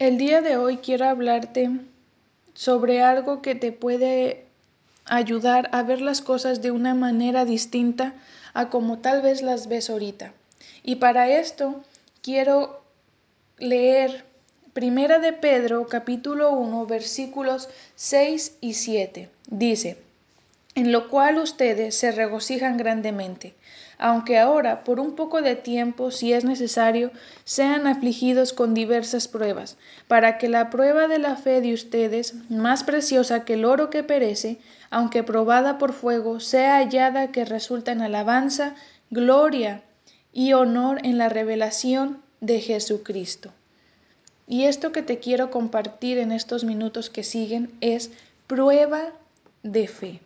[0.00, 1.68] El día de hoy quiero hablarte
[2.54, 4.46] sobre algo que te puede
[5.04, 8.14] ayudar a ver las cosas de una manera distinta
[8.54, 10.32] a como tal vez las ves ahorita.
[10.82, 11.84] Y para esto
[12.22, 12.80] quiero
[13.58, 14.24] leer
[14.72, 19.28] Primera de Pedro capítulo 1 versículos 6 y 7.
[19.48, 19.98] Dice,
[20.80, 23.54] en lo cual ustedes se regocijan grandemente,
[23.98, 27.10] aunque ahora, por un poco de tiempo, si es necesario,
[27.44, 29.76] sean afligidos con diversas pruebas,
[30.08, 34.02] para que la prueba de la fe de ustedes, más preciosa que el oro que
[34.02, 34.56] perece,
[34.88, 38.74] aunque probada por fuego, sea hallada que resulta en alabanza,
[39.10, 39.82] gloria
[40.32, 43.52] y honor en la revelación de Jesucristo.
[44.48, 48.10] Y esto que te quiero compartir en estos minutos que siguen es
[48.46, 49.12] prueba
[49.62, 50.20] de fe.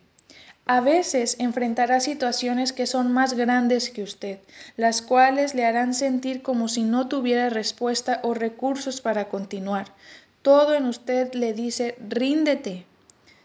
[0.67, 4.39] A veces enfrentará situaciones que son más grandes que usted,
[4.77, 9.93] las cuales le harán sentir como si no tuviera respuesta o recursos para continuar.
[10.41, 12.85] Todo en usted le dice, ríndete.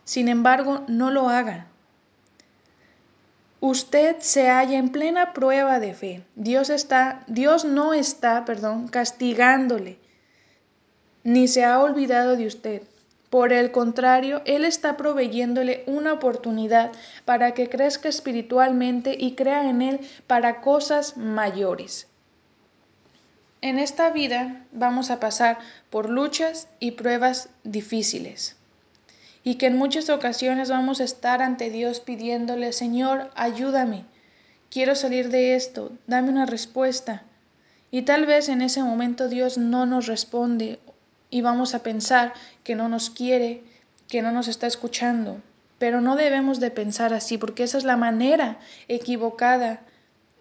[0.05, 1.67] Sin embargo, no lo haga.
[3.61, 6.25] Usted se halla en plena prueba de fe.
[6.37, 9.99] Dios está, Dios no está, perdón, castigándole,
[11.25, 12.83] ni se ha olvidado de usted.
[13.31, 16.91] Por el contrario, Él está proveyéndole una oportunidad
[17.25, 22.09] para que crezca espiritualmente y crea en Él para cosas mayores.
[23.63, 25.59] En esta vida vamos a pasar
[25.91, 28.57] por luchas y pruebas difíciles
[29.45, 34.05] y que en muchas ocasiones vamos a estar ante Dios pidiéndole, Señor, ayúdame,
[34.71, 37.23] quiero salir de esto, dame una respuesta.
[37.91, 40.79] Y tal vez en ese momento Dios no nos responde
[41.31, 43.63] y vamos a pensar que no nos quiere,
[44.09, 45.41] que no nos está escuchando.
[45.79, 49.81] Pero no debemos de pensar así, porque esa es la manera equivocada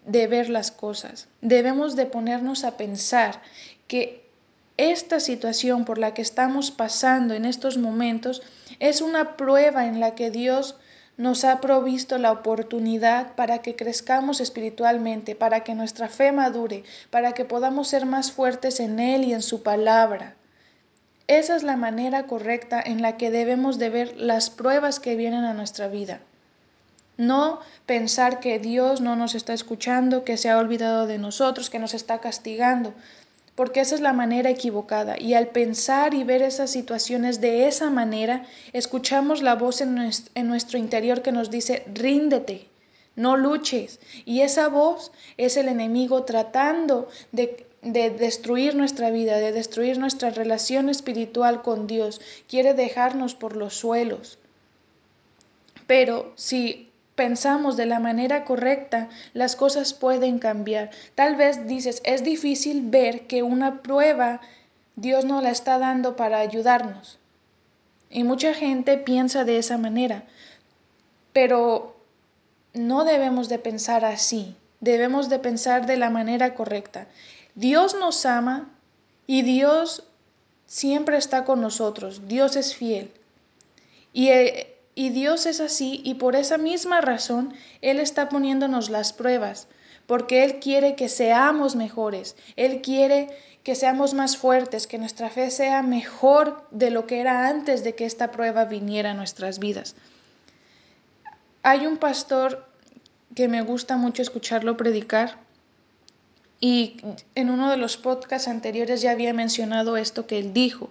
[0.06, 1.28] de ver las cosas.
[1.42, 3.42] Debemos de ponernos a pensar
[3.88, 4.28] que
[4.78, 8.42] esta situación por la que estamos pasando en estos momentos
[8.80, 10.76] es una prueba en la que Dios
[11.18, 17.34] nos ha provisto la oportunidad para que crezcamos espiritualmente, para que nuestra fe madure, para
[17.34, 20.38] que podamos ser más fuertes en Él y en su palabra.
[21.30, 25.44] Esa es la manera correcta en la que debemos de ver las pruebas que vienen
[25.44, 26.22] a nuestra vida.
[27.18, 31.78] No pensar que Dios no nos está escuchando, que se ha olvidado de nosotros, que
[31.78, 32.96] nos está castigando,
[33.54, 35.20] porque esa es la manera equivocada.
[35.20, 39.94] Y al pensar y ver esas situaciones de esa manera, escuchamos la voz en
[40.48, 42.66] nuestro, interior que nos dice, ríndete,
[43.16, 44.00] no luches.
[44.26, 50.30] Y esa voz es el enemigo tratando de de destruir nuestra vida, de destruir nuestra
[50.30, 52.22] relación espiritual con Dios.
[52.48, 54.38] Quiere dejarnos por los suelos.
[55.88, 60.92] Pero si pensamos de la manera correcta, las cosas pueden cambiar.
[61.16, 64.42] Tal vez dices, es difícil ver que una prueba
[64.96, 67.20] Dios no la está dando para ayudarnos.
[68.10, 70.24] Y mucha gente piensa de esa manera.
[71.32, 71.96] Pero
[72.74, 74.56] no debemos de pensar así.
[74.80, 77.08] Debemos de pensar de la manera correcta.
[77.60, 78.70] Dios nos ama
[79.28, 80.06] y Dios
[80.66, 82.22] siempre está con nosotros.
[82.26, 83.12] Dios es fiel.
[84.14, 89.12] Y, eh, y, Dios es así y por esa misma razón Él está poniéndonos las
[89.12, 89.68] pruebas,
[90.08, 92.38] porque Él quiere que seamos mejores.
[92.56, 93.28] Él quiere
[93.64, 97.94] que seamos más fuertes, que nuestra fe sea mejor de lo que era antes de
[97.94, 99.98] que esta prueba viniera a nuestras vidas.
[101.64, 102.66] Hay un pastor
[103.36, 105.49] que me gusta mucho escucharlo predicar
[106.60, 106.98] y
[107.36, 110.90] en uno de los podcasts anteriores ya había mencionado esto que él dijo.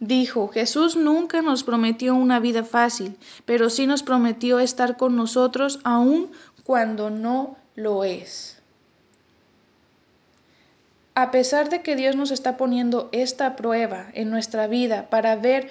[0.00, 5.80] Dijo, Jesús nunca nos prometió una vida fácil, pero sí nos prometió estar con nosotros
[5.84, 6.30] aun
[6.64, 8.60] cuando no lo es.
[11.14, 15.70] A pesar de que Dios nos está poniendo esta prueba en nuestra vida para ver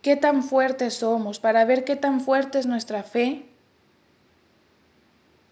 [0.00, 3.44] qué tan fuertes somos, para ver qué tan fuerte es nuestra fe,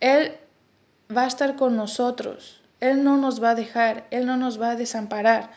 [0.00, 0.32] Él
[1.16, 2.60] va a estar con nosotros.
[2.80, 5.50] Él no nos va a dejar, Él no nos va a desamparar.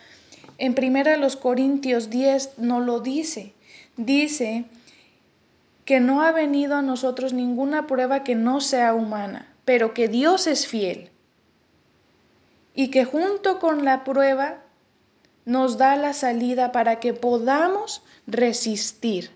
[0.58, 3.54] En primera los Corintios 10 no lo dice.
[3.98, 4.66] Dice
[5.86, 10.48] que no ha venido a nosotros ninguna prueba que no sea humana, pero que Dios
[10.48, 11.10] es fiel.
[12.74, 14.60] Y que junto con la prueba
[15.46, 19.32] nos da la salida para que podamos resistir.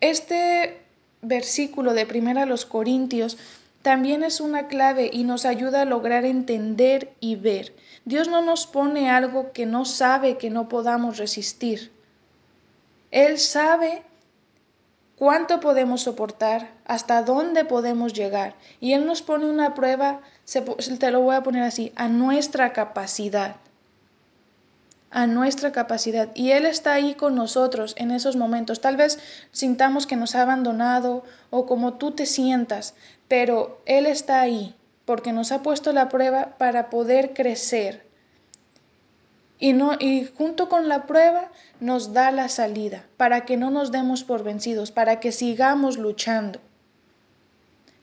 [0.00, 0.83] Este
[1.24, 3.36] versículo de primera a los Corintios
[3.82, 7.74] también es una clave y nos ayuda a lograr entender y ver.
[8.06, 11.92] Dios no nos pone algo que no sabe que no podamos resistir.
[13.10, 14.02] Él sabe
[15.16, 18.54] cuánto podemos soportar, hasta dónde podemos llegar.
[18.80, 20.20] Y Él nos pone una prueba,
[20.98, 23.56] te lo voy a poner así, a nuestra capacidad.
[25.14, 28.80] A nuestra capacidad y Él está ahí con nosotros en esos momentos.
[28.80, 29.20] Tal vez
[29.52, 32.94] sintamos que nos ha abandonado o como tú te sientas,
[33.28, 34.74] pero Él está ahí
[35.04, 38.04] porque nos ha puesto la prueba para poder crecer.
[39.60, 43.92] Y, no, y junto con la prueba nos da la salida para que no nos
[43.92, 46.60] demos por vencidos, para que sigamos luchando.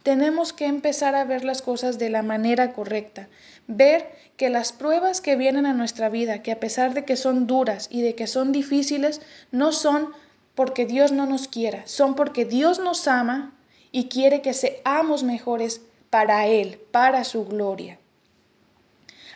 [0.03, 3.27] Tenemos que empezar a ver las cosas de la manera correcta,
[3.67, 7.45] ver que las pruebas que vienen a nuestra vida, que a pesar de que son
[7.45, 9.21] duras y de que son difíciles,
[9.51, 10.09] no son
[10.55, 13.53] porque Dios no nos quiera, son porque Dios nos ama
[13.91, 17.99] y quiere que seamos mejores para Él, para su gloria.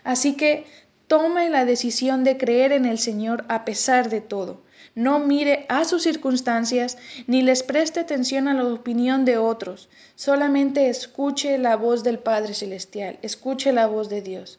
[0.03, 0.65] Así que
[1.07, 4.61] tome la decisión de creer en el Señor a pesar de todo.
[4.95, 6.97] No mire a sus circunstancias
[7.27, 9.89] ni les preste atención a la opinión de otros.
[10.15, 14.57] Solamente escuche la voz del Padre Celestial, escuche la voz de Dios.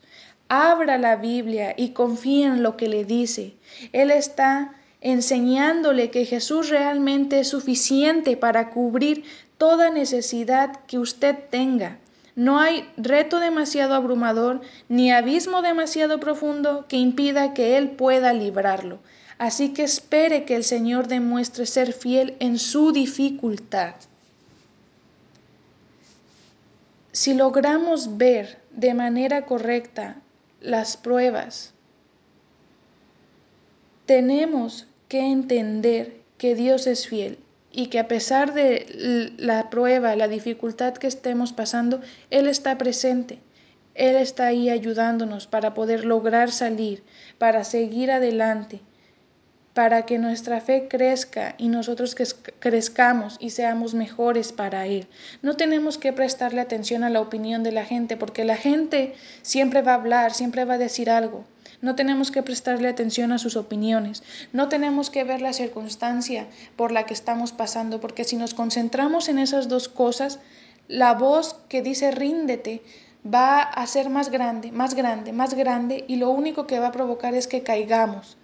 [0.48, 3.54] Abra la Biblia y confíe en lo que le dice.
[3.92, 9.24] Él está enseñándole que Jesús realmente es suficiente para cubrir
[9.58, 11.98] toda necesidad que usted tenga.
[12.36, 14.60] No hay reto demasiado abrumador
[14.90, 18.98] ni abismo demasiado profundo que impida que Él pueda librarlo.
[19.38, 23.94] Así que espere que el Señor demuestre ser fiel en su dificultad.
[27.10, 30.16] Si logramos ver de manera correcta
[30.60, 31.72] las pruebas,
[34.04, 37.38] tenemos que entender que Dios es fiel
[37.76, 42.00] y que a pesar de la prueba, la dificultad que estemos pasando,
[42.30, 43.38] Él está presente.
[43.94, 47.04] Él está ahí ayudándonos para poder lograr salir,
[47.38, 48.80] para seguir adelante
[49.76, 52.16] para que nuestra fe crezca y nosotros
[52.60, 55.06] crezcamos y seamos mejores para Él.
[55.42, 59.12] No tenemos que prestarle atención a la opinión de la gente, porque la gente
[59.42, 61.44] siempre va a hablar, siempre va a decir algo.
[61.82, 64.22] No tenemos que prestarle atención a sus opiniones.
[64.54, 66.46] No tenemos que ver la circunstancia
[66.76, 70.38] por la que estamos pasando, porque si nos concentramos en esas dos cosas,
[70.88, 72.80] la voz que dice ríndete
[73.22, 76.92] va a ser más grande, más grande, más grande, y lo único que va a
[76.92, 78.38] provocar es que caigamos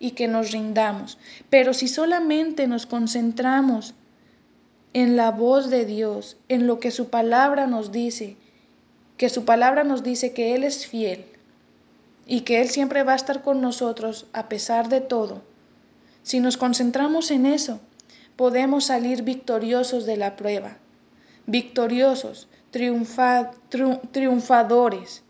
[0.00, 1.18] y que nos rindamos.
[1.50, 3.94] Pero si solamente nos concentramos
[4.92, 8.36] en la voz de Dios, en lo que su palabra nos dice,
[9.16, 11.24] que su palabra nos dice que Él es fiel
[12.26, 15.42] y que Él siempre va a estar con nosotros a pesar de todo,
[16.22, 17.78] si nos concentramos en eso,
[18.36, 20.78] podemos salir victoriosos de la prueba,
[21.46, 25.22] victoriosos, triunfadores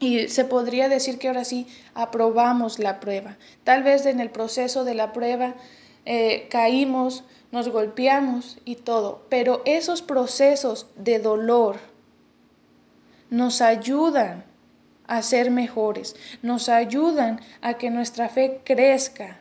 [0.00, 3.36] y se podría decir que ahora sí aprobamos la prueba.
[3.64, 5.54] Tal vez en el proceso de la prueba
[6.04, 11.78] eh, caímos, nos golpeamos y todo, pero esos procesos de dolor
[13.30, 14.44] nos ayudan
[15.06, 19.38] a ser mejores, nos ayudan a que nuestra fe crezca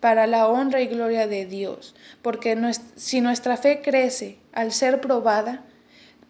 [0.00, 2.58] para la honra y gloria de Dios, porque
[2.96, 5.64] si nuestra fe crece al ser probada,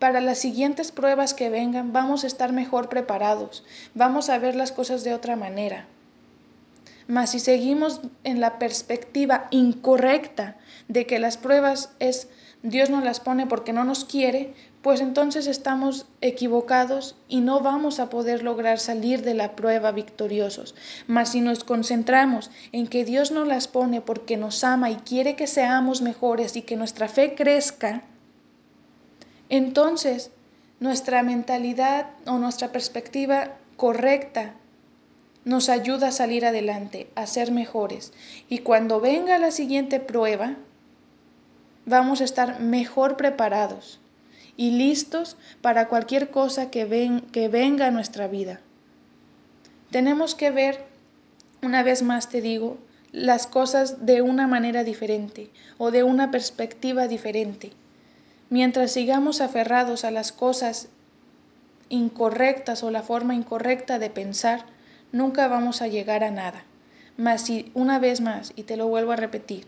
[0.05, 3.65] para las siguientes pruebas que vengan vamos a estar mejor preparados,
[3.95, 5.87] vamos a ver las cosas de otra manera.
[7.09, 10.59] Mas si seguimos en la perspectiva incorrecta
[10.89, 12.29] de que las pruebas es
[12.63, 14.53] Dios nos las pone porque no nos quiere,
[14.83, 20.75] pues entonces estamos equivocados y no vamos a poder lograr salir de la prueba victoriosos.
[21.07, 25.35] Mas si nos concentramos en que Dios nos las pone porque nos ama y quiere
[25.35, 28.03] que seamos mejores y que nuestra fe crezca,
[29.49, 30.31] entonces
[30.81, 34.55] nuestra mentalidad o nuestra perspectiva correcta
[35.45, 38.13] nos ayuda a salir adelante, a ser mejores.
[38.49, 40.57] Y cuando venga la siguiente prueba,
[41.87, 44.01] vamos a estar mejor preparados
[44.57, 48.61] y listos para cualquier cosa que, ven, que venga a nuestra vida.
[49.91, 50.85] Tenemos que ver,
[51.63, 52.79] una vez más te digo,
[53.13, 57.71] las cosas de una manera diferente o de una perspectiva diferente.
[58.55, 60.87] Mientras sigamos aferrados a las cosas
[61.89, 64.65] incorrectas o la forma incorrecta de pensar,
[65.11, 66.63] nunca vamos a llegar a nada.
[67.17, 69.67] Mas si, una vez más, y te lo vuelvo a repetir,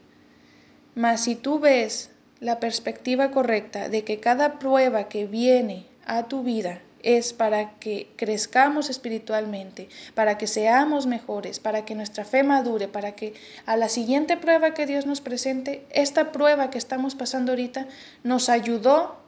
[0.94, 6.44] mas si tú ves la perspectiva correcta de que cada prueba que viene a tu
[6.44, 12.88] vida es para que crezcamos espiritualmente, para que seamos mejores, para que nuestra fe madure,
[12.88, 13.32] para que
[13.64, 17.86] a la siguiente prueba que Dios nos presente, esta prueba que estamos pasando ahorita
[18.24, 19.20] nos ayudó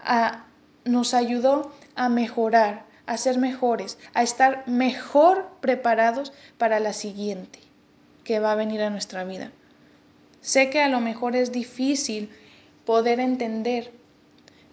[0.00, 0.46] a
[0.84, 7.60] nos ayudó a mejorar, a ser mejores, a estar mejor preparados para la siguiente
[8.24, 9.52] que va a venir a nuestra vida.
[10.40, 12.28] Sé que a lo mejor es difícil
[12.84, 13.92] poder entender,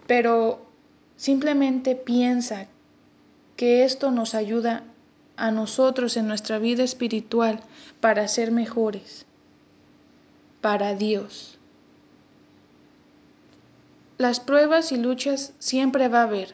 [0.07, 0.66] pero
[1.17, 2.67] Simplemente piensa
[3.55, 4.83] que esto nos ayuda
[5.35, 7.59] a nosotros en nuestra vida espiritual
[7.99, 9.25] para ser mejores,
[10.61, 11.57] para Dios.
[14.19, 16.53] Las pruebas y luchas siempre va a haber,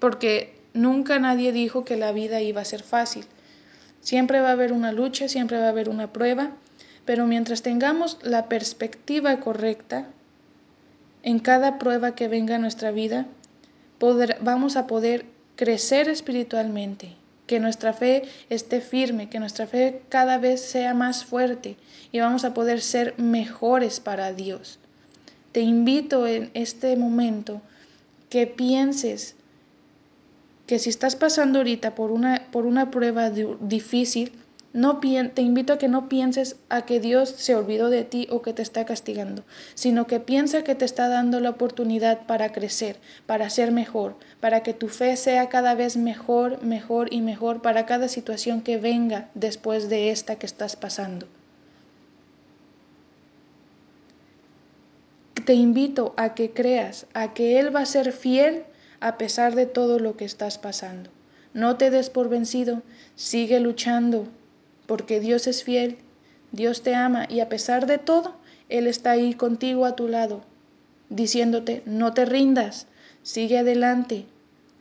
[0.00, 3.24] porque nunca nadie dijo que la vida iba a ser fácil.
[4.00, 6.50] Siempre va a haber una lucha, siempre va a haber una prueba,
[7.04, 10.06] pero mientras tengamos la perspectiva correcta,
[11.22, 13.26] en cada prueba que venga a nuestra vida,
[14.40, 20.60] vamos a poder crecer espiritualmente, que nuestra fe esté firme, que nuestra fe cada vez
[20.60, 21.76] sea más fuerte
[22.12, 24.78] y vamos a poder ser mejores para Dios.
[25.52, 27.60] Te invito en este momento
[28.28, 29.36] que pienses
[30.66, 34.32] que si estás pasando ahorita por una, por una prueba difícil,
[34.74, 38.42] no te invito a que no pienses a que Dios se olvidó de ti o
[38.42, 39.44] que te está castigando,
[39.76, 44.64] sino que piensa que te está dando la oportunidad para crecer, para ser mejor, para
[44.64, 49.30] que tu fe sea cada vez mejor, mejor y mejor para cada situación que venga
[49.34, 51.28] después de esta que estás pasando.
[55.44, 58.64] Te invito a que creas, a que Él va a ser fiel
[58.98, 61.10] a pesar de todo lo que estás pasando.
[61.52, 62.82] No te des por vencido,
[63.14, 64.26] sigue luchando,
[64.86, 65.98] porque Dios es fiel,
[66.52, 68.34] Dios te ama y a pesar de todo,
[68.68, 70.42] Él está ahí contigo a tu lado,
[71.08, 72.86] diciéndote, no te rindas,
[73.22, 74.26] sigue adelante,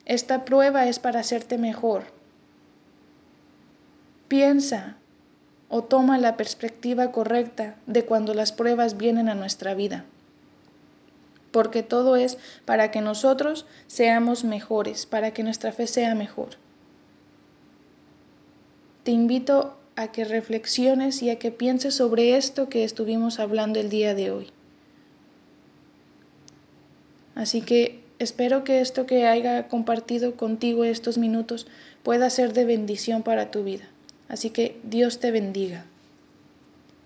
[0.05, 2.03] esta prueba es para hacerte mejor.
[4.27, 4.98] Piensa
[5.69, 10.05] o toma la perspectiva correcta de cuando las pruebas vienen a nuestra vida,
[11.51, 16.50] porque todo es para que nosotros seamos mejores, para que nuestra fe sea mejor.
[19.03, 23.89] Te invito a que reflexiones y a que pienses sobre esto que estuvimos hablando el
[23.89, 24.47] día de hoy.
[27.35, 31.67] Así que espero que esto que haya compartido contigo estos minutos
[32.03, 33.85] pueda ser de bendición para tu vida.
[34.27, 35.85] Así que Dios te bendiga.